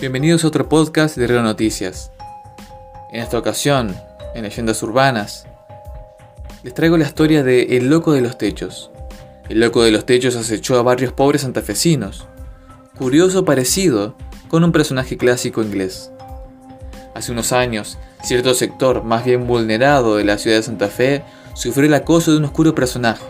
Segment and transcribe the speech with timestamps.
[0.00, 2.10] Bienvenidos a otro podcast de Río Noticias.
[3.12, 3.94] En esta ocasión,
[4.34, 5.46] en Leyendas Urbanas,
[6.62, 8.90] les traigo la historia de El Loco de los Techos.
[9.50, 12.26] El Loco de los Techos acechó a barrios pobres santafesinos.
[12.96, 14.14] Curioso parecido
[14.48, 16.10] con un personaje clásico inglés.
[17.14, 21.88] Hace unos años, cierto sector más bien vulnerado de la ciudad de Santa Fe sufrió
[21.88, 23.26] el acoso de un oscuro personaje.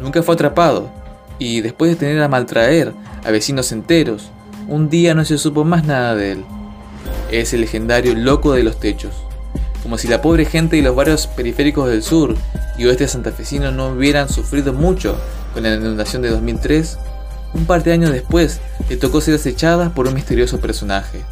[0.00, 0.90] Nunca fue atrapado,
[1.38, 2.92] y después de tener a maltraer
[3.24, 4.32] a vecinos enteros,
[4.68, 6.44] un día no se supo más nada de él.
[7.30, 9.14] Es el legendario loco de los techos.
[9.82, 12.34] Como si la pobre gente de los barrios periféricos del sur
[12.76, 15.16] y oeste santafesino no hubieran sufrido mucho
[15.54, 16.98] con la inundación de 2003,
[17.54, 21.22] un par de años después le tocó ser acechada por un misterioso personaje.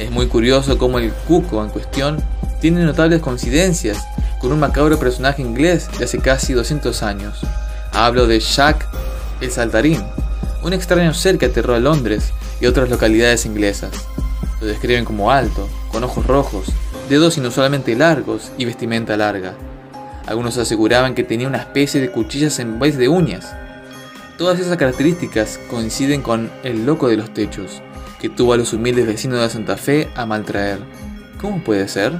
[0.00, 2.22] Es muy curioso cómo el cuco en cuestión
[2.60, 3.98] tiene notables coincidencias
[4.40, 7.40] con un macabro personaje inglés de hace casi 200 años.
[7.92, 8.86] Hablo de Jack
[9.40, 10.02] el Saltarín,
[10.64, 13.92] un extraño ser que aterró a Londres y otras localidades inglesas.
[14.60, 16.66] Lo describen como alto, con ojos rojos,
[17.08, 19.54] dedos inusualmente largos y vestimenta larga.
[20.26, 23.54] Algunos aseguraban que tenía una especie de cuchillas en vez de uñas.
[24.38, 27.82] Todas esas características coinciden con el loco de los techos,
[28.18, 30.78] que tuvo a los humildes vecinos de Santa Fe a maltraer.
[31.38, 32.12] ¿Cómo puede ser?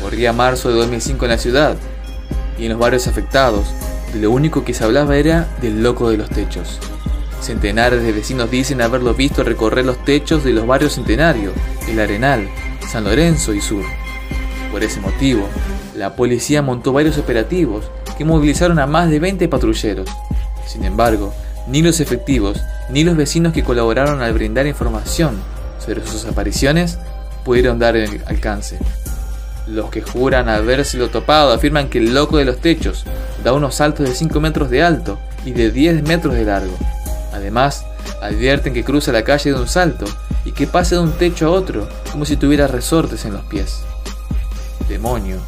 [0.00, 1.76] Corría marzo de 2005 en la ciudad,
[2.58, 3.66] y en los barrios afectados,
[4.14, 6.80] lo único que se hablaba era del loco de los techos.
[7.42, 11.50] Centenares de vecinos dicen haberlo visto recorrer los techos de los barrios Centenario,
[11.88, 12.48] El Arenal,
[12.88, 13.84] San Lorenzo y Sur.
[14.70, 15.48] Por ese motivo,
[15.96, 20.08] la policía montó varios operativos que movilizaron a más de 20 patrulleros.
[20.68, 21.34] Sin embargo,
[21.66, 25.40] ni los efectivos ni los vecinos que colaboraron al brindar información
[25.84, 26.98] sobre sus apariciones
[27.44, 28.78] pudieron dar el alcance.
[29.66, 33.04] Los que juran habérselo topado afirman que el loco de los techos
[33.42, 36.76] da unos saltos de 5 metros de alto y de 10 metros de largo.
[37.32, 37.84] Además,
[38.20, 40.04] advierten que cruza la calle de un salto
[40.44, 43.82] y que pasa de un techo a otro como si tuviera resortes en los pies.
[44.88, 45.38] Demonio,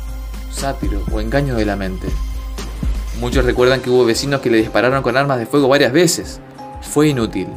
[0.50, 2.08] sátiro o engaño de la mente.
[3.20, 6.40] Muchos recuerdan que hubo vecinos que le dispararon con armas de fuego varias veces.
[6.82, 7.48] Fue inútil.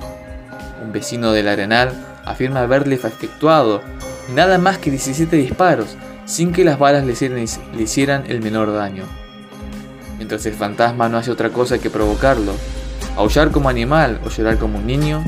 [0.84, 1.94] Un vecino del Arenal
[2.26, 3.82] afirma haberle efectuado
[4.34, 5.96] nada más que 17 disparos
[6.26, 9.06] sin que las balas le hicieran el menor daño.
[10.18, 12.54] Mientras el fantasma no hace otra cosa que provocarlo,
[13.18, 15.24] aullar como animal o llorar como un niño,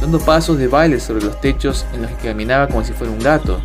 [0.00, 3.20] dando pasos de baile sobre los techos en los que caminaba como si fuera un
[3.20, 3.60] gato.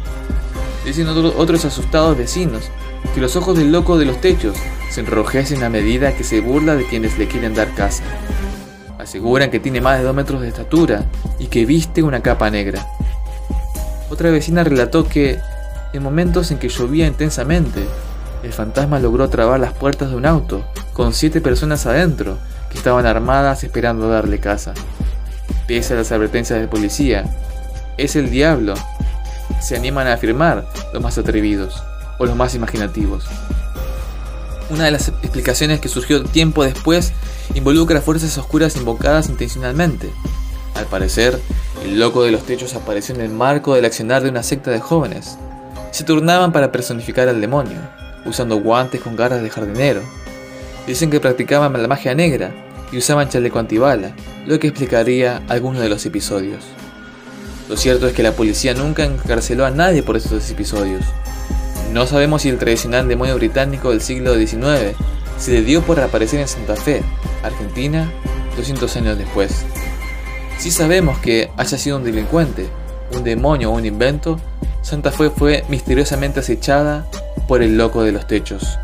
[0.85, 2.69] Dicen otros asustados vecinos
[3.13, 4.55] que los ojos del loco de los techos
[4.89, 8.03] se enrojecen a medida que se burla de quienes le quieren dar casa.
[8.99, 11.05] Aseguran que tiene más de 2 metros de estatura
[11.39, 12.85] y que viste una capa negra.
[14.09, 15.39] Otra vecina relató que,
[15.93, 17.85] en momentos en que llovía intensamente,
[18.43, 22.37] el fantasma logró trabar las puertas de un auto con siete personas adentro
[22.71, 24.73] que estaban armadas esperando darle casa.
[25.67, 27.25] Pese a las advertencias de policía,
[27.97, 28.73] es el diablo.
[29.61, 31.83] Se animan a afirmar los más atrevidos
[32.17, 33.25] o los más imaginativos.
[34.69, 37.11] Una de las explicaciones que surgió tiempo después
[37.55, 40.09] involucra fuerzas oscuras invocadas intencionalmente.
[40.75, 41.39] Al parecer,
[41.83, 44.79] el loco de los techos apareció en el marco del accionar de una secta de
[44.79, 45.37] jóvenes.
[45.91, 47.77] Se turnaban para personificar al demonio,
[48.25, 50.01] usando guantes con garras de jardinero,
[50.91, 52.51] Dicen que practicaban la magia negra
[52.91, 54.13] y usaban chaleco antibala,
[54.45, 56.65] lo que explicaría algunos de los episodios.
[57.69, 61.05] Lo cierto es que la policía nunca encarceló a nadie por estos episodios.
[61.93, 64.97] No sabemos si el tradicional demonio británico del siglo XIX
[65.37, 67.01] se le dio por reaparecer en Santa Fe,
[67.41, 68.11] Argentina,
[68.57, 69.63] 200 años después.
[70.57, 72.67] Si sabemos que haya sido un delincuente,
[73.15, 74.41] un demonio o un invento,
[74.81, 77.07] Santa Fe fue misteriosamente acechada
[77.47, 78.77] por el loco de los techos.